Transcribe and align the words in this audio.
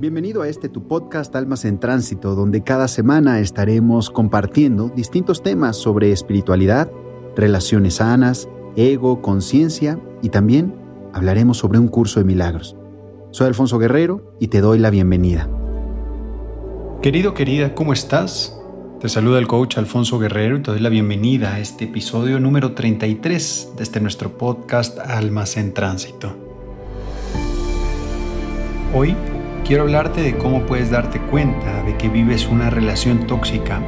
Bienvenido 0.00 0.42
a 0.42 0.48
este 0.48 0.68
tu 0.68 0.86
podcast 0.86 1.34
Almas 1.34 1.64
en 1.64 1.80
Tránsito, 1.80 2.36
donde 2.36 2.62
cada 2.62 2.86
semana 2.86 3.40
estaremos 3.40 4.10
compartiendo 4.10 4.90
distintos 4.94 5.42
temas 5.42 5.76
sobre 5.76 6.12
espiritualidad, 6.12 6.88
relaciones 7.34 7.94
sanas, 7.94 8.48
ego, 8.76 9.20
conciencia 9.22 9.98
y 10.22 10.28
también 10.28 10.72
hablaremos 11.12 11.58
sobre 11.58 11.80
un 11.80 11.88
curso 11.88 12.20
de 12.20 12.26
milagros. 12.26 12.76
Soy 13.32 13.48
Alfonso 13.48 13.76
Guerrero 13.80 14.36
y 14.38 14.46
te 14.46 14.60
doy 14.60 14.78
la 14.78 14.90
bienvenida. 14.90 15.50
Querido, 17.02 17.34
querida, 17.34 17.74
¿cómo 17.74 17.92
estás? 17.92 18.56
Te 19.00 19.08
saluda 19.08 19.40
el 19.40 19.48
coach 19.48 19.78
Alfonso 19.78 20.20
Guerrero 20.20 20.58
y 20.58 20.62
te 20.62 20.70
doy 20.70 20.80
la 20.80 20.90
bienvenida 20.90 21.54
a 21.54 21.58
este 21.58 21.86
episodio 21.86 22.38
número 22.38 22.72
33 22.72 23.72
de 23.76 23.82
este 23.82 23.98
nuestro 23.98 24.38
podcast 24.38 24.96
Almas 25.00 25.56
en 25.56 25.74
Tránsito. 25.74 26.36
Hoy 28.94 29.16
quiero 29.68 29.82
hablarte 29.82 30.22
de 30.22 30.34
cómo 30.34 30.64
puedes 30.64 30.90
darte 30.90 31.20
cuenta 31.20 31.82
de 31.82 31.94
que 31.98 32.08
vives 32.08 32.46
una 32.46 32.70
relación 32.70 33.26
tóxica 33.26 33.82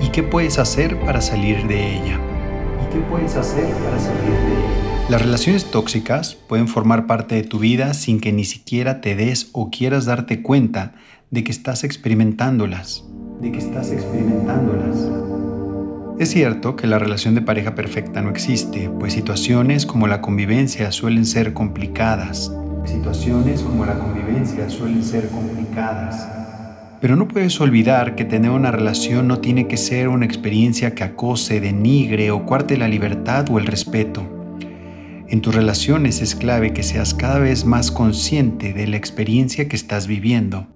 y 0.00 0.08
qué 0.08 0.22
puedes 0.22 0.58
hacer 0.58 0.98
para 1.00 1.20
salir 1.20 1.66
de 1.66 1.98
ella. 1.98 2.18
¿Y 2.82 2.94
qué 2.94 3.00
puedes 3.10 3.36
hacer 3.36 3.66
para 3.84 3.98
salir? 3.98 4.32
Las 5.10 5.20
relaciones 5.20 5.66
tóxicas 5.66 6.34
pueden 6.34 6.68
formar 6.68 7.06
parte 7.06 7.34
de 7.34 7.42
tu 7.42 7.58
vida 7.58 7.92
sin 7.92 8.18
que 8.18 8.32
ni 8.32 8.44
siquiera 8.44 9.02
te 9.02 9.14
des 9.14 9.50
o 9.52 9.68
quieras 9.68 10.06
darte 10.06 10.40
cuenta 10.40 10.94
de 11.30 11.44
que 11.44 11.52
estás. 11.52 11.82
De 11.82 13.52
que 13.52 13.58
estás 13.58 13.92
experimentándolas. 13.92 15.10
Es 16.18 16.30
cierto 16.30 16.76
que 16.76 16.86
la 16.86 16.98
relación 16.98 17.34
de 17.34 17.42
pareja 17.42 17.74
perfecta 17.74 18.22
no 18.22 18.30
existe, 18.30 18.88
pues 18.98 19.12
situaciones 19.12 19.84
como 19.84 20.06
la 20.06 20.22
convivencia 20.22 20.90
suelen 20.92 21.26
ser 21.26 21.52
complicadas, 21.52 22.50
situaciones 22.88 23.62
como 23.62 23.84
la 23.84 23.98
convivencia 23.98 24.68
suelen 24.70 25.02
ser 25.02 25.28
complicadas. 25.28 26.28
Pero 27.00 27.16
no 27.16 27.28
puedes 27.28 27.60
olvidar 27.60 28.14
que 28.14 28.24
tener 28.24 28.50
una 28.50 28.70
relación 28.70 29.28
no 29.28 29.40
tiene 29.40 29.68
que 29.68 29.76
ser 29.76 30.08
una 30.08 30.24
experiencia 30.24 30.94
que 30.94 31.04
acose, 31.04 31.60
denigre 31.60 32.30
o 32.30 32.46
cuarte 32.46 32.76
la 32.78 32.88
libertad 32.88 33.46
o 33.50 33.58
el 33.58 33.66
respeto. 33.66 34.22
En 35.28 35.40
tus 35.40 35.54
relaciones 35.54 36.22
es 36.22 36.34
clave 36.34 36.72
que 36.72 36.82
seas 36.82 37.12
cada 37.12 37.38
vez 37.38 37.64
más 37.64 37.90
consciente 37.90 38.72
de 38.72 38.86
la 38.86 38.96
experiencia 38.96 39.68
que 39.68 39.76
estás 39.76 40.06
viviendo. 40.06 40.68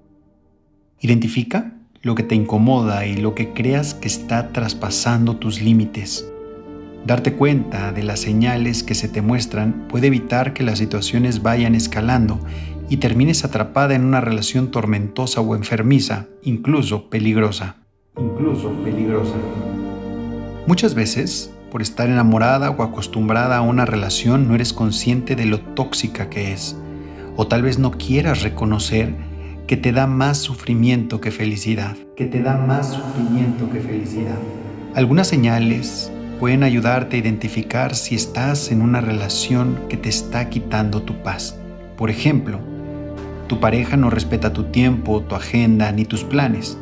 Identifica 1.00 1.74
lo 2.02 2.14
que 2.14 2.22
te 2.22 2.34
incomoda 2.34 3.06
y 3.06 3.16
lo 3.16 3.34
que 3.34 3.52
creas 3.52 3.94
que 3.94 4.08
está 4.08 4.52
traspasando 4.52 5.36
tus 5.36 5.62
límites. 5.62 6.26
Darte 7.06 7.34
cuenta 7.34 7.92
de 7.92 8.02
las 8.02 8.20
señales 8.20 8.82
que 8.82 8.94
se 8.94 9.08
te 9.08 9.22
muestran 9.22 9.86
puede 9.88 10.08
evitar 10.08 10.52
que 10.52 10.62
las 10.62 10.78
situaciones 10.78 11.42
vayan 11.42 11.74
escalando 11.74 12.38
y 12.90 12.98
termines 12.98 13.44
atrapada 13.44 13.94
en 13.94 14.04
una 14.04 14.20
relación 14.20 14.70
tormentosa 14.70 15.40
o 15.40 15.56
enfermiza, 15.56 16.26
incluso 16.42 17.08
peligrosa. 17.08 17.76
Incluso 18.18 18.72
peligrosa. 18.84 19.34
Muchas 20.66 20.94
veces, 20.94 21.54
por 21.70 21.80
estar 21.80 22.08
enamorada 22.10 22.70
o 22.70 22.82
acostumbrada 22.82 23.56
a 23.56 23.62
una 23.62 23.86
relación, 23.86 24.46
no 24.46 24.54
eres 24.54 24.72
consciente 24.72 25.36
de 25.36 25.46
lo 25.46 25.60
tóxica 25.60 26.28
que 26.28 26.52
es, 26.52 26.76
o 27.36 27.46
tal 27.46 27.62
vez 27.62 27.78
no 27.78 27.92
quieras 27.92 28.42
reconocer 28.42 29.14
que 29.66 29.76
te 29.76 29.92
da 29.92 30.06
más 30.06 30.38
sufrimiento 30.38 31.20
que 31.20 31.30
felicidad, 31.30 31.96
que 32.16 32.26
te 32.26 32.42
da 32.42 32.56
más 32.58 32.92
sufrimiento 32.92 33.70
que 33.70 33.80
felicidad. 33.80 34.38
Algunas 34.94 35.28
señales 35.28 36.12
pueden 36.40 36.62
ayudarte 36.62 37.16
a 37.16 37.20
identificar 37.20 37.94
si 37.94 38.14
estás 38.14 38.72
en 38.72 38.80
una 38.80 39.02
relación 39.02 39.78
que 39.90 39.98
te 39.98 40.08
está 40.08 40.48
quitando 40.48 41.02
tu 41.02 41.22
paz. 41.22 41.58
Por 41.98 42.08
ejemplo, 42.08 42.58
tu 43.46 43.60
pareja 43.60 43.98
no 43.98 44.08
respeta 44.08 44.50
tu 44.50 44.64
tiempo, 44.64 45.20
tu 45.20 45.34
agenda 45.34 45.92
ni 45.92 46.06
tus 46.06 46.24
planes. 46.24 46.78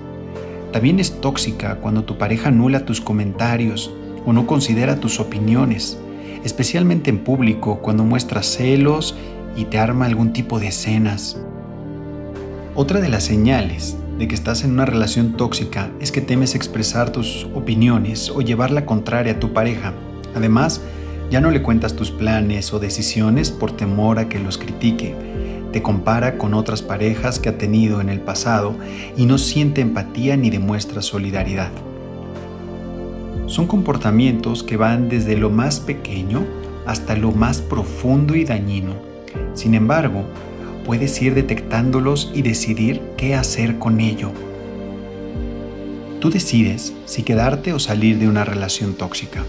También 0.73 1.01
es 1.01 1.21
tóxica 1.21 1.75
cuando 1.81 2.05
tu 2.05 2.17
pareja 2.19 2.51
anula 2.51 2.85
tus 2.85 3.01
comentarios 3.01 3.93
o 4.25 4.33
no 4.33 4.47
considera 4.47 5.01
tus 5.01 5.19
opiniones, 5.19 5.99
especialmente 6.45 7.11
en 7.11 7.19
público 7.19 7.81
cuando 7.81 8.05
muestras 8.05 8.47
celos 8.47 9.17
y 9.57 9.65
te 9.65 9.81
arma 9.81 10.07
algún 10.07 10.33
tipo 10.33 10.61
de 10.61 10.69
escenas. 10.69 11.37
Otra 12.77 13.01
de 13.01 13.09
las 13.09 13.25
señales 13.25 13.97
de 14.19 14.27
que 14.27 14.35
estás 14.35 14.65
en 14.65 14.73
una 14.73 14.85
relación 14.85 15.37
tóxica 15.37 15.91
es 16.01 16.11
que 16.11 16.21
temes 16.21 16.55
expresar 16.55 17.11
tus 17.11 17.47
opiniones 17.55 18.31
o 18.31 18.41
llevar 18.41 18.71
la 18.71 18.85
contraria 18.85 19.35
a 19.35 19.41
tu 19.41 19.53
pareja. 19.53 19.93
Además, 20.35 20.81
ya 21.31 21.41
no 21.41 21.51
le 21.51 21.63
cuentas 21.63 21.95
tus 21.95 22.11
planes 22.11 22.73
o 22.73 22.79
decisiones 22.79 23.51
por 23.51 23.73
temor 23.73 24.19
a 24.19 24.29
que 24.29 24.39
los 24.39 24.59
critique. 24.59 25.15
Te 25.73 25.83
compara 25.83 26.39
con 26.39 26.55
otras 26.55 26.83
parejas 26.83 27.39
que 27.39 27.51
ha 27.51 27.59
tenido 27.59 28.01
en 28.01 28.09
el 28.09 28.21
pasado 28.21 28.75
y 29.17 29.27
no 29.27 29.39
siente 29.39 29.83
empatía 29.83 30.37
ni 30.37 30.51
demuestra 30.51 31.03
solidaridad. 31.03 31.71
Son 33.47 33.67
comportamientos 33.67 34.63
que 34.63 34.77
van 34.77 35.09
desde 35.09 35.37
lo 35.37 35.51
más 35.51 35.81
pequeño 35.81 36.45
hasta 36.87 37.17
lo 37.17 37.33
más 37.33 37.61
profundo 37.61 38.35
y 38.35 38.45
dañino. 38.45 38.95
Sin 39.55 39.75
embargo, 39.75 40.25
puedes 40.89 41.21
ir 41.21 41.35
detectándolos 41.35 42.33
y 42.35 42.41
decidir 42.41 43.03
qué 43.19 43.35
hacer 43.35 43.79
con 43.79 44.01
ello. 44.01 44.33
Tú 46.19 46.31
decides 46.31 46.95
si 47.05 47.25
quedarte 47.25 47.75
o 47.75 47.79
salir 47.79 48.19
de 48.19 48.27
una 48.27 48.43
relación 48.43 48.95
tóxica. 48.95 49.45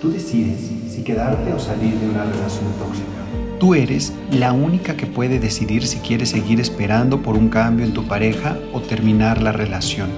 Tú 0.00 0.12
decides 0.12 0.60
si 0.88 1.02
quedarte 1.02 1.52
o 1.52 1.58
salir 1.58 1.92
de 1.94 2.08
una 2.08 2.22
relación 2.22 2.70
tóxica. 2.78 3.58
Tú 3.58 3.74
eres 3.74 4.12
la 4.30 4.52
única 4.52 4.96
que 4.96 5.06
puede 5.06 5.40
decidir 5.40 5.84
si 5.88 5.98
quieres 5.98 6.28
seguir 6.28 6.60
esperando 6.60 7.20
por 7.20 7.36
un 7.36 7.48
cambio 7.48 7.84
en 7.84 7.92
tu 7.92 8.06
pareja 8.06 8.56
o 8.72 8.80
terminar 8.80 9.42
la 9.42 9.50
relación. 9.50 10.08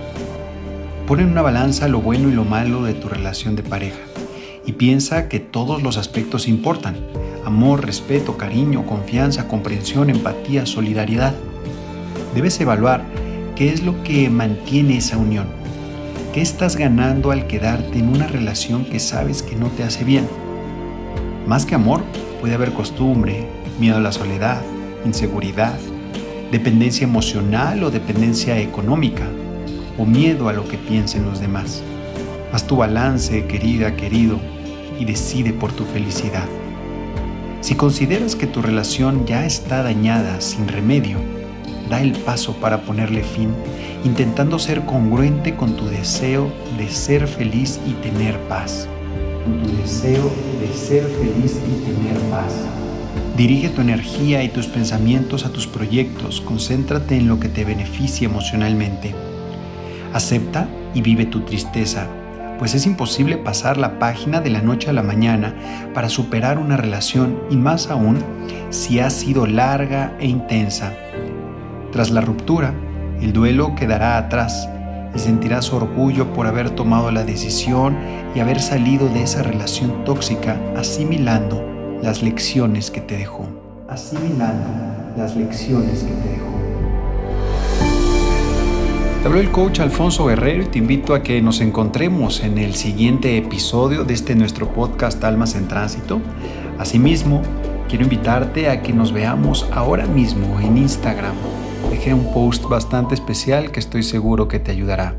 Pon 1.06 1.20
en 1.20 1.30
una 1.30 1.40
balanza 1.40 1.88
lo 1.88 2.02
bueno 2.02 2.28
y 2.28 2.32
lo 2.32 2.44
malo 2.44 2.82
de 2.82 2.92
tu 2.92 3.08
relación 3.08 3.56
de 3.56 3.62
pareja 3.62 4.07
y 4.68 4.72
piensa 4.72 5.30
que 5.30 5.40
todos 5.40 5.82
los 5.82 5.96
aspectos 5.96 6.46
importan 6.46 6.94
amor, 7.46 7.86
respeto, 7.86 8.36
cariño, 8.36 8.84
confianza, 8.84 9.48
comprensión, 9.48 10.10
empatía, 10.10 10.66
solidaridad. 10.66 11.34
Debes 12.34 12.60
evaluar 12.60 13.02
qué 13.56 13.72
es 13.72 13.82
lo 13.82 14.02
que 14.02 14.28
mantiene 14.28 14.98
esa 14.98 15.16
unión. 15.16 15.46
¿Qué 16.34 16.42
estás 16.42 16.76
ganando 16.76 17.30
al 17.30 17.46
quedarte 17.46 17.98
en 17.98 18.08
una 18.10 18.26
relación 18.26 18.84
que 18.84 19.00
sabes 19.00 19.42
que 19.42 19.56
no 19.56 19.68
te 19.68 19.84
hace 19.84 20.04
bien? 20.04 20.28
Más 21.46 21.64
que 21.64 21.74
amor, 21.74 22.02
puede 22.42 22.54
haber 22.54 22.74
costumbre, 22.74 23.46
miedo 23.80 23.96
a 23.96 24.00
la 24.00 24.12
soledad, 24.12 24.60
inseguridad, 25.06 25.78
dependencia 26.52 27.06
emocional 27.06 27.82
o 27.84 27.90
dependencia 27.90 28.60
económica, 28.60 29.24
o 29.96 30.04
miedo 30.04 30.50
a 30.50 30.52
lo 30.52 30.68
que 30.68 30.76
piensen 30.76 31.24
los 31.24 31.40
demás. 31.40 31.82
Haz 32.52 32.66
tu 32.66 32.76
balance, 32.76 33.46
querida, 33.46 33.96
querido, 33.96 34.38
y 34.98 35.04
decide 35.04 35.53
por 35.53 35.72
tu 35.72 35.84
felicidad. 35.84 36.47
Si 37.60 37.75
consideras 37.75 38.36
que 38.36 38.47
tu 38.47 38.62
relación 38.62 39.26
ya 39.26 39.44
está 39.44 39.82
dañada 39.82 40.41
sin 40.41 40.69
remedio, 40.69 41.19
da 41.91 42.00
el 42.00 42.12
paso 42.12 42.54
para 42.54 42.82
ponerle 42.82 43.22
fin, 43.22 43.50
intentando 44.04 44.59
ser 44.59 44.84
congruente 44.84 45.56
con 45.56 45.75
tu 45.75 45.86
deseo 45.86 46.53
de 46.76 46.88
ser 46.88 47.26
feliz 47.26 47.81
y 47.86 47.92
tener 47.94 48.38
paz. 48.48 48.88
Tu 49.64 49.76
deseo 49.76 50.31
de 50.60 50.72
ser 50.72 51.04
feliz 51.04 51.56
y 51.66 51.84
tener 51.84 52.19
paz. 52.30 52.53
Dirige 53.36 53.69
tu 53.69 53.80
energía 53.80 54.42
y 54.42 54.48
tus 54.48 54.66
pensamientos 54.66 55.47
a 55.47 55.50
tus 55.50 55.66
proyectos, 55.66 56.41
concéntrate 56.41 57.16
en 57.16 57.28
lo 57.28 57.38
que 57.41 57.48
te 57.48 57.65
beneficia 57.65 58.26
emocionalmente. 58.26 59.15
Acepta 60.12 60.69
y 60.94 61.03
vive 61.03 61.26
tu 61.26 61.41
tristeza, 61.42 62.09
pues 62.58 62.74
es 62.74 62.86
imposible 62.86 63.36
pasar 63.36 63.76
la 63.76 63.98
página 63.98 64.41
de 64.41 64.50
la 64.50 64.60
noche 64.60 64.91
a 64.91 64.92
la 64.92 65.02
mañana 65.02 65.54
para 65.94 66.09
superar 66.09 66.59
una 66.59 66.77
relación 66.77 67.38
y 67.50 67.56
más 67.56 67.88
aún 67.88 68.18
si 68.71 69.00
ha 69.00 69.10
sido 69.10 69.47
larga 69.47 70.16
e 70.18 70.27
intensa. 70.27 70.92
Tras 71.92 72.10
la 72.10 72.21
ruptura, 72.21 72.74
el 73.21 73.33
duelo 73.33 73.74
quedará 73.74 74.18
atrás 74.18 74.68
y 75.15 75.18
sentirás 75.18 75.72
orgullo 75.72 76.33
por 76.33 76.47
haber 76.47 76.71
tomado 76.71 77.10
la 77.10 77.24
decisión 77.24 77.97
y 78.34 78.41
haber 78.41 78.60
salido 78.60 79.09
de 79.09 79.22
esa 79.22 79.42
relación 79.42 80.04
tóxica 80.04 80.56
asimilando 80.77 81.65
las 82.03 82.22
lecciones 82.22 82.91
que 82.91 83.00
te 83.00 83.16
dejó. 83.16 83.47
Asimilando 83.88 84.68
las 85.16 85.34
lecciones 85.34 86.04
que 86.04 86.12
te 86.12 86.28
dejó. 86.28 86.37
Te 89.20 89.26
habló 89.26 89.41
el 89.41 89.50
coach 89.50 89.80
Alfonso 89.80 90.26
Guerrero 90.26 90.62
y 90.62 90.66
te 90.66 90.78
invito 90.78 91.12
a 91.12 91.24
que 91.24 91.42
nos 91.42 91.60
encontremos 91.60 92.41
en 92.44 92.56
el 92.56 92.76
siguiente 92.76 93.36
episodio 93.36 94.04
de 94.04 94.15
este 94.15 94.36
nuestro 94.36 94.72
podcast 94.72 95.22
Almas 95.24 95.56
en 95.56 95.66
Tránsito. 95.66 96.20
Asimismo, 96.78 97.42
quiero 97.88 98.04
invitarte 98.04 98.70
a 98.70 98.80
que 98.80 98.92
nos 98.92 99.12
veamos 99.12 99.66
ahora 99.72 100.06
mismo 100.06 100.60
en 100.60 100.78
Instagram. 100.78 101.34
Dejé 101.91 102.15
un 102.15 102.32
post 102.32 102.65
bastante 102.68 103.15
especial 103.15 103.72
que 103.72 103.80
estoy 103.80 104.04
seguro 104.04 104.47
que 104.47 104.60
te 104.60 104.70
ayudará. 104.70 105.16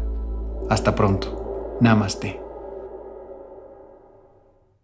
Hasta 0.70 0.96
pronto. 0.96 1.78
Namaste. 1.82 2.49